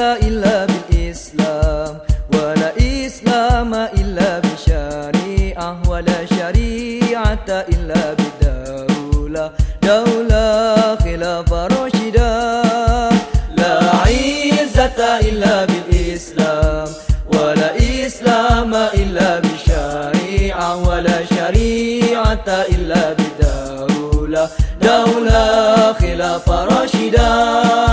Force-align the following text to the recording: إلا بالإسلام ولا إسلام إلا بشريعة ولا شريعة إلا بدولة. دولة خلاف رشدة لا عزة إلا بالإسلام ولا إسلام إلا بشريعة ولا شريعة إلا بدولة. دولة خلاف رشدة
إلا 0.00 0.66
بالإسلام 0.66 1.98
ولا 2.34 2.72
إسلام 3.06 3.74
إلا 3.74 4.38
بشريعة 4.38 5.82
ولا 5.88 6.26
شريعة 6.26 7.48
إلا 7.48 8.02
بدولة. 8.18 9.50
دولة 9.82 10.96
خلاف 10.96 11.52
رشدة 11.52 12.52
لا 13.56 13.74
عزة 14.04 15.00
إلا 15.28 15.64
بالإسلام 15.64 16.88
ولا 17.34 17.68
إسلام 18.06 18.74
إلا 18.74 19.40
بشريعة 19.40 20.88
ولا 20.88 21.18
شريعة 21.36 22.48
إلا 22.48 23.02
بدولة. 23.18 24.48
دولة 24.82 25.92
خلاف 25.92 26.48
رشدة 26.48 27.89